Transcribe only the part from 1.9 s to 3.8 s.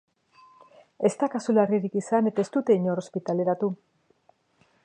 izan eta ez dute inor ospitaleratu.